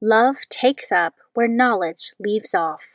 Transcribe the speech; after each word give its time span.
Love 0.00 0.48
takes 0.48 0.92
up 0.92 1.14
where 1.34 1.48
knowledge 1.48 2.14
leaves 2.20 2.54
off. 2.54 2.94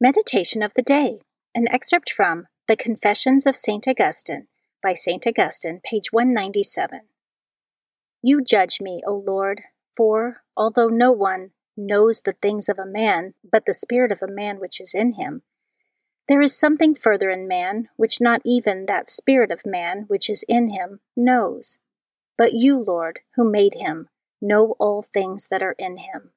Meditation 0.00 0.62
of 0.62 0.72
the 0.74 0.82
Day, 0.82 1.22
an 1.56 1.66
excerpt 1.72 2.12
from 2.12 2.46
The 2.68 2.76
Confessions 2.76 3.46
of 3.46 3.56
St. 3.56 3.88
Augustine 3.88 4.46
by 4.80 4.94
St. 4.94 5.26
Augustine, 5.26 5.80
page 5.82 6.12
197. 6.12 7.00
You 8.22 8.44
judge 8.44 8.80
me, 8.80 9.02
O 9.04 9.14
Lord, 9.26 9.62
for, 9.96 10.42
although 10.56 10.86
no 10.86 11.10
one 11.10 11.50
knows 11.76 12.20
the 12.20 12.36
things 12.40 12.68
of 12.68 12.78
a 12.78 12.86
man 12.86 13.34
but 13.42 13.64
the 13.66 13.74
spirit 13.74 14.12
of 14.12 14.22
a 14.22 14.32
man 14.32 14.60
which 14.60 14.80
is 14.80 14.94
in 14.94 15.14
him, 15.14 15.42
there 16.28 16.40
is 16.40 16.56
something 16.56 16.94
further 16.94 17.28
in 17.28 17.48
man 17.48 17.88
which 17.96 18.20
not 18.20 18.40
even 18.44 18.86
that 18.86 19.10
spirit 19.10 19.50
of 19.50 19.66
man 19.66 20.04
which 20.06 20.30
is 20.30 20.44
in 20.46 20.70
him 20.70 21.00
knows. 21.16 21.80
But 22.38 22.52
you, 22.52 22.78
Lord, 22.78 23.18
who 23.34 23.50
made 23.50 23.74
him, 23.74 24.10
know 24.40 24.76
all 24.78 25.02
things 25.02 25.48
that 25.48 25.62
are 25.62 25.76
in 25.78 25.98
him. 25.98 26.30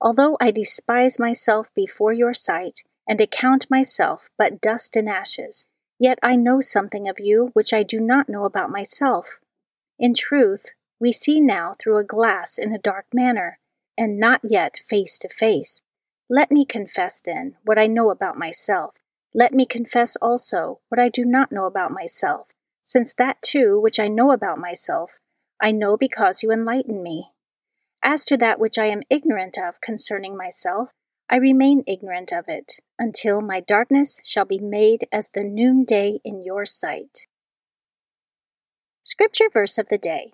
Although 0.00 0.36
I 0.40 0.50
despise 0.50 1.18
myself 1.18 1.70
before 1.74 2.12
your 2.12 2.34
sight, 2.34 2.82
and 3.08 3.20
account 3.20 3.70
myself 3.70 4.28
but 4.36 4.60
dust 4.60 4.96
and 4.96 5.08
ashes, 5.08 5.64
yet 5.98 6.18
I 6.22 6.34
know 6.36 6.60
something 6.60 7.08
of 7.08 7.20
you 7.20 7.50
which 7.52 7.72
I 7.72 7.82
do 7.82 8.00
not 8.00 8.28
know 8.28 8.44
about 8.44 8.70
myself. 8.70 9.38
In 9.98 10.12
truth, 10.12 10.72
we 10.98 11.12
see 11.12 11.40
now 11.40 11.76
through 11.78 11.98
a 11.98 12.04
glass 12.04 12.58
in 12.58 12.74
a 12.74 12.78
dark 12.78 13.06
manner, 13.14 13.58
and 13.96 14.18
not 14.18 14.40
yet 14.42 14.82
face 14.88 15.18
to 15.20 15.28
face. 15.28 15.82
Let 16.28 16.50
me 16.50 16.64
confess 16.64 17.20
then 17.20 17.54
what 17.64 17.78
I 17.78 17.86
know 17.86 18.10
about 18.10 18.36
myself. 18.36 18.94
Let 19.32 19.54
me 19.54 19.64
confess 19.64 20.16
also 20.16 20.80
what 20.88 20.98
I 20.98 21.08
do 21.08 21.24
not 21.24 21.52
know 21.52 21.66
about 21.66 21.92
myself 21.92 22.48
since 22.86 23.12
that 23.18 23.42
too 23.42 23.78
which 23.78 23.98
I 23.98 24.06
know 24.06 24.30
about 24.30 24.58
myself, 24.58 25.10
I 25.60 25.72
know 25.72 25.96
because 25.96 26.42
you 26.42 26.52
enlighten 26.52 27.02
me. 27.02 27.30
As 28.02 28.24
to 28.26 28.36
that 28.36 28.60
which 28.60 28.78
I 28.78 28.86
am 28.86 29.02
ignorant 29.10 29.58
of 29.58 29.80
concerning 29.80 30.36
myself, 30.36 30.90
I 31.28 31.36
remain 31.36 31.82
ignorant 31.86 32.32
of 32.32 32.44
it, 32.46 32.74
until 32.98 33.40
my 33.40 33.60
darkness 33.60 34.20
shall 34.22 34.44
be 34.44 34.60
made 34.60 35.08
as 35.10 35.30
the 35.30 35.42
noonday 35.42 36.20
in 36.24 36.44
your 36.44 36.66
sight. 36.66 37.26
Scripture 39.02 39.48
verse 39.52 39.76
of 39.78 39.88
the 39.88 39.98
day 39.98 40.32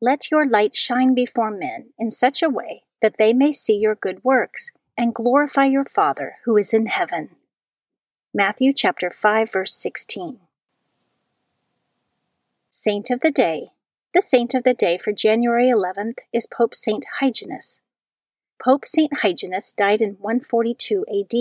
Let 0.00 0.30
your 0.30 0.46
light 0.46 0.74
shine 0.74 1.14
before 1.14 1.50
men 1.50 1.90
in 1.98 2.10
such 2.10 2.42
a 2.42 2.48
way 2.48 2.84
that 3.02 3.16
they 3.18 3.32
may 3.32 3.52
see 3.52 3.74
your 3.74 3.94
good 3.94 4.24
works 4.24 4.70
and 4.96 5.14
glorify 5.14 5.66
your 5.66 5.84
Father 5.84 6.36
who 6.44 6.56
is 6.56 6.72
in 6.72 6.86
heaven. 6.86 7.30
Matthew 8.32 8.72
chapter 8.72 9.10
5 9.10 9.52
verse 9.52 9.74
16. 9.74 10.38
Saint 12.70 13.10
of 13.10 13.20
the 13.20 13.30
Day. 13.30 13.72
The 14.14 14.22
saint 14.22 14.54
of 14.54 14.64
the 14.64 14.72
day 14.72 14.96
for 14.96 15.12
January 15.12 15.66
11th 15.66 16.18
is 16.32 16.46
Pope 16.46 16.74
Saint 16.74 17.04
Hyginus. 17.20 17.80
Pope 18.62 18.86
Saint 18.86 19.18
Hyginus 19.22 19.76
died 19.76 20.00
in 20.00 20.16
142 20.18 21.04
AD. 21.08 21.32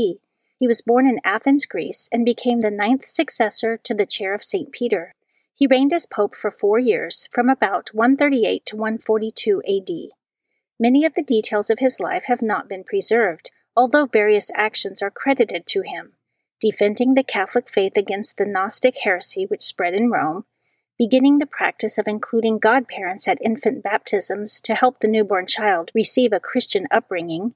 He 0.60 0.68
was 0.68 0.82
born 0.82 1.08
in 1.08 1.22
Athens, 1.24 1.66
Greece, 1.66 2.10
and 2.12 2.26
became 2.26 2.60
the 2.60 2.70
ninth 2.70 3.08
successor 3.08 3.78
to 3.78 3.94
the 3.94 4.06
chair 4.06 4.34
of 4.34 4.44
St. 4.44 4.72
Peter. 4.74 5.14
He 5.56 5.66
reigned 5.66 5.94
as 5.94 6.06
pope 6.06 6.36
for 6.36 6.52
four 6.52 6.78
years, 6.78 7.30
from 7.32 7.50
about 7.50 7.94
138 7.94 8.66
to 8.66 8.76
142 8.76 9.64
AD. 9.66 9.90
Many 10.78 11.06
of 11.06 11.14
the 11.14 11.24
details 11.24 11.70
of 11.70 11.80
his 11.80 12.02
life 12.02 12.26
have 12.26 12.42
not 12.42 12.68
been 12.68 12.84
preserved, 12.84 13.50
although 13.78 14.06
various 14.06 14.52
actions 14.54 15.02
are 15.02 15.10
credited 15.10 15.66
to 15.68 15.84
him 15.84 16.14
defending 16.60 17.14
the 17.14 17.24
Catholic 17.24 17.70
faith 17.70 17.96
against 17.96 18.38
the 18.38 18.46
Gnostic 18.46 18.98
heresy 19.04 19.46
which 19.46 19.62
spread 19.62 19.94
in 19.94 20.10
Rome, 20.10 20.46
beginning 20.98 21.38
the 21.38 21.46
practice 21.46 21.98
of 21.98 22.08
including 22.08 22.58
godparents 22.58 23.28
at 23.28 23.38
infant 23.42 23.84
baptisms 23.84 24.60
to 24.62 24.74
help 24.74 25.00
the 25.00 25.08
newborn 25.08 25.46
child 25.46 25.92
receive 25.94 26.34
a 26.34 26.40
Christian 26.40 26.88
upbringing, 26.90 27.54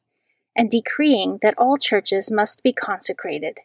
and 0.56 0.69
decreeing 0.69 1.40
that 1.41 1.57
all 1.57 1.78
churches 1.78 2.29
must 2.29 2.62
be 2.62 2.74
consecrated. 2.74 3.59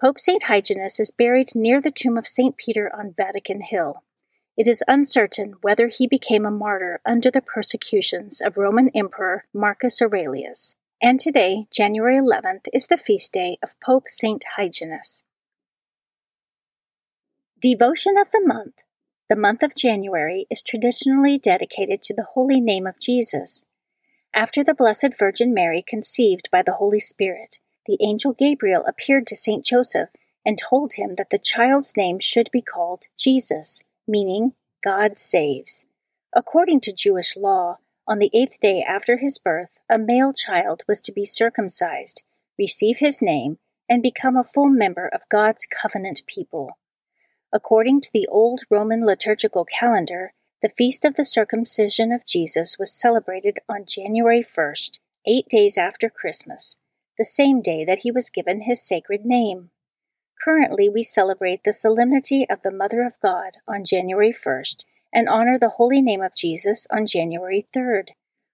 Pope 0.00 0.20
St. 0.20 0.44
Hyginus 0.44 1.00
is 1.00 1.10
buried 1.10 1.54
near 1.54 1.80
the 1.80 1.90
tomb 1.90 2.18
of 2.18 2.28
St. 2.28 2.56
Peter 2.56 2.90
on 2.94 3.14
Vatican 3.16 3.62
Hill. 3.62 4.02
It 4.56 4.66
is 4.66 4.82
uncertain 4.88 5.54
whether 5.62 5.88
he 5.88 6.06
became 6.06 6.44
a 6.44 6.50
martyr 6.50 7.00
under 7.06 7.30
the 7.30 7.40
persecutions 7.40 8.40
of 8.40 8.56
Roman 8.56 8.90
Emperor 8.94 9.46
Marcus 9.54 10.02
Aurelius. 10.02 10.76
And 11.00 11.20
today, 11.20 11.66
January 11.72 12.16
11th, 12.16 12.66
is 12.72 12.88
the 12.88 12.96
feast 12.96 13.32
day 13.32 13.58
of 13.62 13.78
Pope 13.80 14.08
St. 14.08 14.44
Hyginus. 14.58 15.22
Devotion 17.60 18.18
of 18.18 18.30
the 18.32 18.42
Month 18.44 18.82
the 19.28 19.36
month 19.36 19.62
of 19.62 19.74
January 19.74 20.46
is 20.50 20.62
traditionally 20.62 21.38
dedicated 21.38 22.00
to 22.00 22.14
the 22.14 22.28
holy 22.34 22.60
name 22.60 22.86
of 22.86 22.98
Jesus. 22.98 23.62
After 24.34 24.64
the 24.64 24.74
Blessed 24.74 25.18
Virgin 25.18 25.52
Mary 25.52 25.84
conceived 25.86 26.48
by 26.50 26.62
the 26.62 26.74
Holy 26.74 27.00
Spirit, 27.00 27.58
the 27.86 27.98
angel 28.00 28.32
Gabriel 28.32 28.84
appeared 28.86 29.26
to 29.26 29.36
Saint 29.36 29.66
Joseph 29.66 30.08
and 30.46 30.56
told 30.56 30.94
him 30.94 31.16
that 31.16 31.28
the 31.28 31.38
child's 31.38 31.94
name 31.94 32.18
should 32.18 32.48
be 32.50 32.62
called 32.62 33.04
Jesus, 33.18 33.82
meaning 34.06 34.54
God 34.82 35.18
saves. 35.18 35.84
According 36.34 36.80
to 36.82 36.92
Jewish 36.92 37.36
law, 37.36 37.78
on 38.06 38.18
the 38.18 38.30
eighth 38.32 38.60
day 38.60 38.82
after 38.82 39.18
his 39.18 39.38
birth, 39.38 39.70
a 39.90 39.98
male 39.98 40.32
child 40.32 40.84
was 40.88 41.02
to 41.02 41.12
be 41.12 41.26
circumcised, 41.26 42.22
receive 42.58 42.98
his 42.98 43.20
name, 43.20 43.58
and 43.90 44.02
become 44.02 44.36
a 44.36 44.44
full 44.44 44.70
member 44.70 45.06
of 45.06 45.28
God's 45.30 45.66
covenant 45.66 46.22
people. 46.26 46.78
According 47.52 48.02
to 48.02 48.10
the 48.12 48.26
old 48.26 48.62
Roman 48.68 49.06
liturgical 49.06 49.64
calendar, 49.64 50.32
the 50.60 50.68
feast 50.68 51.04
of 51.04 51.14
the 51.14 51.24
circumcision 51.24 52.12
of 52.12 52.26
Jesus 52.26 52.76
was 52.78 53.00
celebrated 53.00 53.58
on 53.68 53.86
January 53.86 54.44
1st, 54.44 54.98
eight 55.26 55.46
days 55.48 55.78
after 55.78 56.10
Christmas, 56.10 56.76
the 57.16 57.24
same 57.24 57.62
day 57.62 57.84
that 57.84 58.00
he 58.00 58.10
was 58.10 58.28
given 58.28 58.62
his 58.62 58.86
sacred 58.86 59.24
name. 59.24 59.70
Currently, 60.44 60.88
we 60.88 61.02
celebrate 61.02 61.64
the 61.64 61.72
solemnity 61.72 62.46
of 62.50 62.62
the 62.62 62.70
Mother 62.70 63.02
of 63.02 63.14
God 63.22 63.52
on 63.66 63.84
January 63.84 64.32
1st 64.32 64.84
and 65.12 65.28
honor 65.28 65.58
the 65.58 65.70
holy 65.70 66.02
name 66.02 66.22
of 66.22 66.34
Jesus 66.34 66.86
on 66.90 67.06
January 67.06 67.66
3rd. 67.74 68.08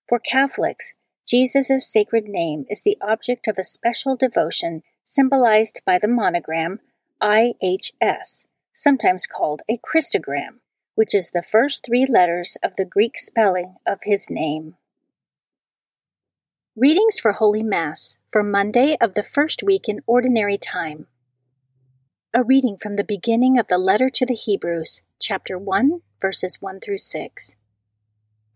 For 0.08 0.18
Catholics, 0.20 0.94
Jesus' 1.26 1.90
sacred 1.90 2.26
name 2.26 2.64
is 2.70 2.82
the 2.82 2.98
object 3.00 3.48
of 3.48 3.58
a 3.58 3.64
special 3.64 4.16
devotion 4.16 4.82
symbolized 5.04 5.82
by 5.84 5.98
the 5.98 6.08
monogram 6.08 6.80
IHS, 7.20 8.44
sometimes 8.74 9.26
called 9.26 9.62
a 9.70 9.78
Christogram, 9.78 10.58
which 10.94 11.14
is 11.14 11.30
the 11.30 11.42
first 11.42 11.84
three 11.86 12.06
letters 12.06 12.58
of 12.62 12.72
the 12.76 12.84
Greek 12.84 13.16
spelling 13.16 13.76
of 13.86 14.00
his 14.02 14.28
name. 14.28 14.74
Readings 16.76 17.20
for 17.20 17.32
Holy 17.32 17.62
Mass 17.62 18.18
for 18.32 18.42
Monday 18.42 18.96
of 19.00 19.14
the 19.14 19.22
first 19.22 19.62
week 19.62 19.88
in 19.88 20.00
Ordinary 20.06 20.58
Time. 20.58 21.06
A 22.34 22.42
reading 22.42 22.76
from 22.76 22.94
the 22.94 23.04
beginning 23.04 23.58
of 23.60 23.68
the 23.68 23.78
letter 23.78 24.10
to 24.10 24.26
the 24.26 24.34
Hebrews, 24.34 25.02
chapter 25.20 25.56
1, 25.56 26.00
verses 26.20 26.60
1 26.60 26.80
through 26.80 26.98
6. 26.98 27.54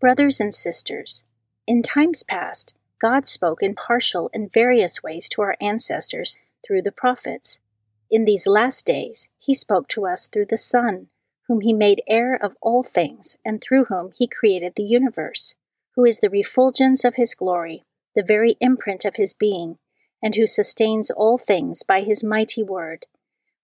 Brothers 0.01 0.41
and 0.41 0.53
sisters, 0.53 1.23
in 1.65 1.81
times 1.81 2.23
past, 2.23 2.75
God 2.99 3.25
spoke 3.25 3.63
in 3.63 3.75
partial 3.75 4.29
and 4.33 4.51
various 4.51 5.01
ways 5.01 5.29
to 5.29 5.41
our 5.41 5.55
ancestors 5.61 6.35
through 6.65 6.81
the 6.81 6.91
prophets. 6.91 7.61
In 8.11 8.25
these 8.25 8.47
last 8.47 8.85
days, 8.85 9.29
He 9.37 9.53
spoke 9.53 9.87
to 9.89 10.05
us 10.05 10.27
through 10.27 10.47
the 10.47 10.57
Son, 10.57 11.09
whom 11.47 11.61
He 11.61 11.73
made 11.73 12.01
heir 12.07 12.35
of 12.35 12.55
all 12.61 12.83
things, 12.83 13.37
and 13.45 13.61
through 13.61 13.85
whom 13.85 14.11
He 14.15 14.27
created 14.27 14.73
the 14.75 14.83
universe, 14.83 15.55
who 15.95 16.05
is 16.05 16.19
the 16.19 16.29
refulgence 16.29 17.03
of 17.03 17.15
His 17.15 17.35
glory, 17.35 17.83
the 18.15 18.23
very 18.23 18.57
imprint 18.59 19.05
of 19.05 19.17
His 19.17 19.33
being, 19.33 19.77
and 20.21 20.35
who 20.35 20.47
sustains 20.47 21.11
all 21.11 21.37
things 21.37 21.83
by 21.83 22.01
His 22.01 22.23
mighty 22.23 22.63
word. 22.63 23.05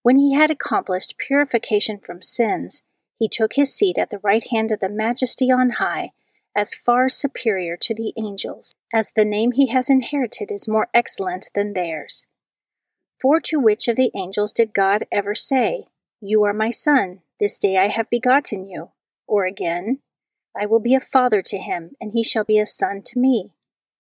When 0.03 0.18
He 0.18 0.33
had 0.33 0.51
accomplished 0.51 1.18
purification 1.18 2.00
from 2.00 2.21
sins, 2.21 2.83
He 3.18 3.27
took 3.27 3.53
His 3.53 3.74
seat 3.74 3.97
at 3.97 4.12
the 4.12 4.19
right 4.19 4.45
hand 4.51 4.71
of 4.71 4.80
the 4.80 4.89
Majesty 4.89 5.51
on 5.51 5.71
high 5.71 6.12
as 6.56 6.74
far 6.74 7.09
superior 7.09 7.75
to 7.75 7.94
the 7.94 8.13
angels, 8.18 8.74
as 8.94 9.12
the 9.12 9.25
name 9.25 9.51
he 9.51 9.68
has 9.68 9.89
inherited 9.89 10.51
is 10.51 10.68
more 10.68 10.88
excellent 10.94 11.50
than 11.53 11.74
theirs. 11.74 12.27
For 13.25 13.39
to 13.39 13.60
which 13.60 13.88
of 13.88 13.95
the 13.95 14.12
angels 14.13 14.54
did 14.54 14.72
God 14.72 15.07
ever 15.12 15.33
say, 15.33 15.88
You 16.22 16.44
are 16.44 16.54
my 16.54 16.69
son, 16.69 17.22
this 17.39 17.57
day 17.57 17.75
I 17.75 17.88
have 17.88 18.07
begotten 18.07 18.68
you? 18.68 18.92
Or 19.25 19.45
again, 19.45 20.01
I 20.56 20.68
will 20.68 20.80
be 20.80 20.94
a 20.94 21.01
father 21.01 21.42
to 21.42 21.57
him, 21.57 21.95
and 22.00 22.12
he 22.12 22.22
shall 22.22 22.44
be 22.44 22.60
a 22.60 22.68
son 22.68 23.01
to 23.04 23.18
me. 23.18 23.50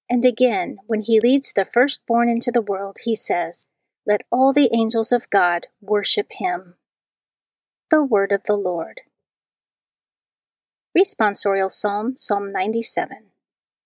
And 0.07 0.23
again, 0.23 0.77
when 0.85 1.01
he 1.01 1.19
leads 1.19 1.53
the 1.53 1.65
firstborn 1.65 2.29
into 2.29 2.51
the 2.51 2.61
world, 2.61 2.97
he 3.03 3.15
says, 3.15 3.65
Let 4.05 4.21
all 4.31 4.53
the 4.53 4.69
angels 4.71 5.11
of 5.11 5.27
God 5.31 5.65
worship 5.81 6.27
him. 6.29 6.75
The 7.89 8.03
Word 8.03 8.31
of 8.31 8.43
the 8.43 8.53
Lord. 8.55 9.01
Responsorial 10.95 11.71
Psalm, 11.71 12.15
Psalm 12.15 12.51
97. 12.51 13.31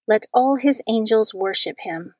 Let 0.06 0.26
all 0.34 0.58
his 0.58 0.82
angels 0.86 1.34
worship 1.34 1.78
him. 1.80 2.16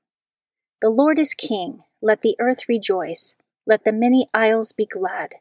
The 0.82 0.90
Lord 0.90 1.20
is 1.20 1.34
King, 1.34 1.84
let 2.02 2.22
the 2.22 2.36
earth 2.40 2.70
rejoice, 2.70 3.36
let 3.66 3.84
the 3.84 3.92
many 3.92 4.28
isles 4.34 4.72
be 4.72 4.86
glad. 4.86 5.36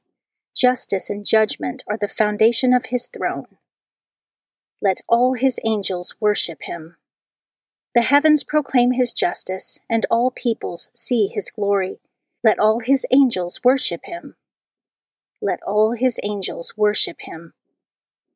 Justice 0.56 1.08
and 1.08 1.25
judgment 1.25 1.84
are 1.88 1.96
the 1.96 2.08
foundation 2.08 2.72
of 2.75 2.87
his 2.87 3.06
throne. 3.06 3.46
Let 4.82 5.00
all 5.08 5.34
his 5.34 5.60
angels 5.64 6.14
worship 6.20 6.62
him. 6.62 6.96
The 7.94 8.02
heavens 8.02 8.44
proclaim 8.44 8.93
his 8.93 9.12
justice, 9.12 9.81
and 9.88 10.06
all 10.10 10.31
peoples 10.31 10.90
see 10.94 11.26
his 11.26 11.50
glory. 11.50 12.00
Let 12.44 12.58
all 12.58 12.81
his 12.81 13.06
angels 13.10 13.60
worship 13.64 14.02
him. 14.05 14.37
Let 15.40 15.60
all 15.62 15.93
his 15.93 16.20
angels 16.22 16.75
worship 16.76 17.19
him. 17.20 17.55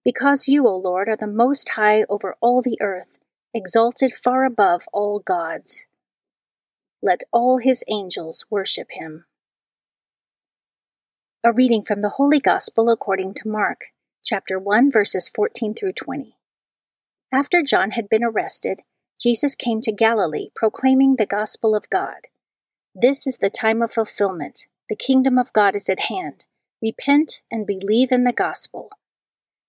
Because 0.04 0.48
you, 0.48 0.66
O 0.66 0.74
Lord, 0.74 1.08
are 1.08 1.16
the 1.16 1.26
most 1.26 1.70
high 1.70 2.04
over 2.08 2.36
all 2.40 2.62
the 2.62 2.78
earth, 2.80 3.18
exalted 3.54 4.12
far 4.12 4.44
above 4.44 4.82
all 4.92 5.20
gods. 5.20 5.86
Let 7.04 7.24
all 7.32 7.58
his 7.58 7.82
angels 7.88 8.44
worship 8.48 8.86
him. 8.92 9.24
A 11.42 11.52
reading 11.52 11.82
from 11.82 12.00
the 12.00 12.10
Holy 12.10 12.38
Gospel 12.38 12.88
according 12.88 13.34
to 13.34 13.48
Mark, 13.48 13.86
chapter 14.24 14.56
1, 14.56 14.92
verses 14.92 15.28
14 15.28 15.74
through 15.74 15.94
20. 15.94 16.36
After 17.32 17.60
John 17.60 17.90
had 17.90 18.08
been 18.08 18.22
arrested, 18.22 18.82
Jesus 19.20 19.56
came 19.56 19.80
to 19.80 19.90
Galilee 19.90 20.50
proclaiming 20.54 21.16
the 21.16 21.26
gospel 21.26 21.74
of 21.74 21.90
God. 21.90 22.28
This 22.94 23.26
is 23.26 23.38
the 23.38 23.50
time 23.50 23.82
of 23.82 23.92
fulfillment. 23.92 24.66
The 24.88 24.94
kingdom 24.94 25.38
of 25.38 25.52
God 25.52 25.74
is 25.74 25.88
at 25.88 26.08
hand. 26.08 26.46
Repent 26.80 27.42
and 27.50 27.66
believe 27.66 28.12
in 28.12 28.22
the 28.22 28.32
gospel. 28.32 28.90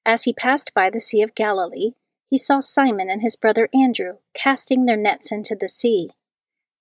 As 0.06 0.26
he 0.26 0.34
passed 0.34 0.72
by 0.76 0.92
the 0.92 1.00
Sea 1.00 1.24
of 1.24 1.34
Galilee, 1.34 1.94
he 2.30 2.38
saw 2.38 2.60
Simon 2.60 3.10
and 3.10 3.24
his 3.24 3.36
brother 3.36 3.70
Andrew 3.74 4.18
casting 4.36 4.86
their 4.86 4.98
nets 4.98 5.32
into 5.32 5.56
the 5.56 5.68
sea. 5.68 6.12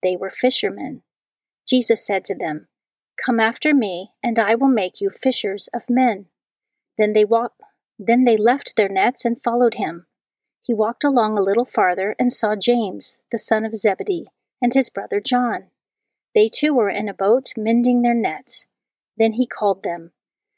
They 0.03 0.17
were 0.17 0.31
fishermen. 0.31 1.03
Jesus 1.67 2.05
said 2.05 2.25
to 2.27 2.35
them, 2.35 2.69
Come 3.25 3.39
after 3.39 3.75
me, 3.75 4.11
and 4.23 4.39
I 4.39 4.55
will 4.55 4.69
make 4.69 5.01
you 5.01 5.11
fishers 5.11 5.69
of 5.73 5.89
men. 5.89 6.27
Then 6.99 7.13
they 7.13 7.25
walked 7.25 7.61
then 7.99 8.25
they 8.25 8.37
left 8.37 8.75
their 8.75 8.89
nets 8.89 9.25
and 9.25 9.43
followed 9.43 9.75
him. 9.75 10.07
He 10.63 10.75
walked 10.75 11.05
along 11.05 11.39
a 11.39 11.43
little 11.43 11.65
farther 11.65 12.17
and 12.19 12.33
saw 12.33 12.57
James, 12.57 13.19
the 13.31 13.39
son 13.39 13.65
of 13.65 13.77
Zebedee, 13.77 14.29
and 14.61 14.75
his 14.75 14.91
brother 14.91 15.21
John. 15.21 15.69
They 16.35 16.49
too 16.49 16.75
were 16.75 16.89
in 16.89 17.09
a 17.09 17.15
boat 17.15 17.53
mending 17.57 18.03
their 18.03 18.15
nets. 18.15 18.67
Then 19.17 19.35
he 19.35 19.47
called 19.47 19.83
them. 19.83 20.13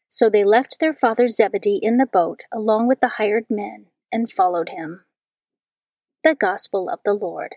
So 0.09 0.31
they 0.31 0.45
left 0.45 0.79
their 0.79 0.95
father 0.95 1.29
Zebedee 1.29 1.81
in 1.83 1.97
the 1.97 2.07
boat 2.07 2.45
along 2.53 2.87
with 2.87 3.01
the 3.01 3.15
hired 3.19 3.47
men 3.51 3.87
and 4.13 4.31
followed 4.31 4.69
him. 4.69 5.05
The 6.23 6.35
Gospel 6.35 6.89
of 6.89 7.01
the 7.05 7.15
Lord. 7.15 7.57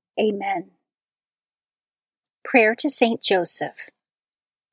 Amen. 0.19 0.71
Prayer 2.43 2.75
to 2.75 2.89
Saint 2.89 3.21
Joseph. 3.21 3.89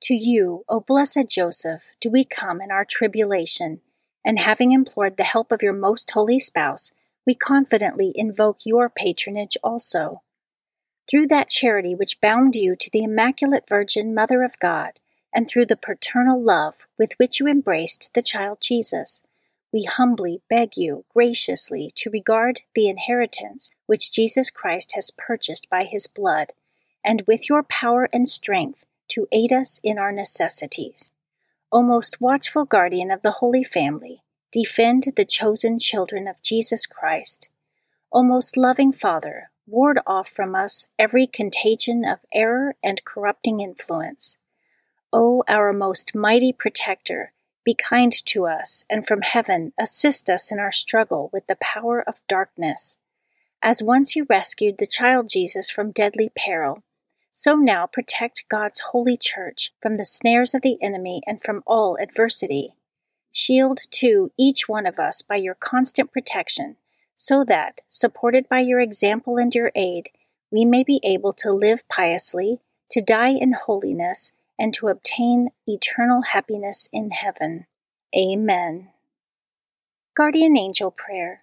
To 0.02 0.14
you, 0.14 0.64
O 0.68 0.80
blessed 0.80 1.28
Joseph, 1.28 1.83
do 2.00 2.11
we 2.11 2.25
come 2.25 2.61
in 2.61 2.71
our 2.71 2.85
tribulation, 2.85 3.80
and 4.25 4.38
having 4.38 4.73
implored 4.73 5.16
the 5.16 5.25
help 5.25 5.52
of 5.52 5.62
your 5.62 5.73
most 5.73 6.11
holy 6.11 6.38
spouse, 6.38 6.92
we 7.26 7.35
confidently 7.35 8.12
invoke 8.14 8.59
your 8.64 8.88
patronage 8.88 9.57
also 9.62 10.23
through 11.09 11.26
that 11.26 11.49
charity 11.49 11.95
which 11.95 12.21
bound 12.21 12.54
you 12.54 12.76
to 12.76 12.90
the 12.90 13.02
Immaculate 13.02 13.64
Virgin 13.68 14.14
Mother 14.14 14.42
of 14.42 14.59
God, 14.59 15.00
and 15.35 15.49
through 15.49 15.66
the 15.66 15.76
paternal 15.76 16.42
love 16.42 16.87
with 16.99 17.14
which 17.18 17.40
you 17.40 17.47
embraced 17.47 18.11
the 18.14 18.23
child 18.23 18.59
Jesus, 18.61 19.23
we 19.73 19.85
humbly 19.85 20.42
beg 20.50 20.76
you 20.76 21.04
graciously 21.12 21.90
to 21.97 22.11
regard 22.11 22.62
the 22.75 22.88
inheritance 22.88 23.71
which 23.88 24.12
Jesus 24.12 24.50
Christ 24.50 24.92
has 24.95 25.11
purchased 25.11 25.71
by 25.71 25.85
his 25.85 26.07
blood, 26.07 26.52
and 27.02 27.25
with 27.26 27.49
your 27.49 27.62
power 27.62 28.07
and 28.12 28.28
strength 28.28 28.85
to 29.09 29.26
aid 29.33 29.50
us 29.50 29.80
in 29.83 29.99
our 29.99 30.12
necessities. 30.12 31.11
O 31.73 31.83
most 31.83 32.21
watchful 32.21 32.66
guardian 32.66 33.11
of 33.11 33.23
the 33.23 33.40
Holy 33.40 33.64
Family, 33.64 34.23
defend 34.52 35.04
the 35.16 35.25
chosen 35.25 35.78
children 35.78 36.28
of 36.28 36.42
Jesus 36.42 36.87
Christ. 36.87 37.49
O 38.12 38.23
most 38.23 38.59
loving 38.59 38.92
Father, 38.92 39.50
ward 39.66 40.00
off 40.07 40.28
from 40.28 40.54
us 40.54 40.87
every 40.99 41.26
contagion 41.26 42.04
of 42.04 42.18
error 42.30 42.76
and 42.85 43.04
corrupting 43.07 43.61
influence. 43.61 44.37
O 45.14 45.45
our 45.49 45.73
most 45.73 46.14
mighty 46.14 46.52
protector, 46.52 47.33
be 47.64 47.73
kind 47.73 48.12
to 48.26 48.47
us, 48.47 48.85
and 48.90 49.07
from 49.07 49.23
heaven 49.23 49.73
assist 49.80 50.28
us 50.28 50.52
in 50.52 50.59
our 50.59 50.73
struggle 50.73 51.30
with 51.33 51.47
the 51.47 51.57
power 51.57 52.02
of 52.07 52.21
darkness. 52.28 52.98
As 53.62 53.83
once 53.83 54.15
you 54.15 54.27
rescued 54.29 54.79
the 54.79 54.87
child 54.87 55.29
Jesus 55.29 55.69
from 55.71 55.91
deadly 55.91 56.31
peril, 56.37 56.83
so 57.33 57.55
now 57.55 57.87
protect 57.87 58.49
God's 58.49 58.81
holy 58.93 59.17
church 59.17 59.73
from 59.81 59.97
the 59.97 60.05
snares 60.05 60.55
of 60.55 60.62
the 60.62 60.79
enemy 60.83 61.23
and 61.27 61.43
from 61.43 61.62
all 61.67 61.97
adversity. 62.00 62.75
Shield, 63.33 63.81
too, 63.91 64.33
each 64.37 64.69
one 64.69 64.87
of 64.87 64.99
us 64.99 65.23
by 65.23 65.37
your 65.37 65.55
constant 65.55 66.12
protection 66.12 66.77
so 67.19 67.45
that, 67.45 67.83
supported 67.88 68.49
by 68.49 68.61
your 68.61 68.81
example 68.81 69.37
and 69.37 69.55
your 69.55 69.73
aid, 69.75 70.11
we 70.50 70.65
may 70.65 70.85
be 70.85 71.00
able 71.03 71.33
to 71.35 71.53
live 71.53 71.87
piously, 71.88 72.61
to 72.91 73.03
die 73.03 73.31
in 73.31 73.53
holiness, 73.53 74.33
and 74.59 74.73
to 74.73 74.88
obtain 74.88 75.50
eternal 75.67 76.23
happiness 76.23 76.88
in 76.93 77.11
heaven. 77.11 77.67
Amen. 78.17 78.88
Guardian 80.17 80.57
Angel 80.57 80.91
Prayer. 80.91 81.43